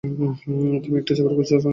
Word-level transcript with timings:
তুমি 0.03 0.95
একটা 0.99 1.13
চাকরি 1.17 1.33
খুঁজছো 1.37 1.55
না 1.55 1.59
কেন? 1.59 1.69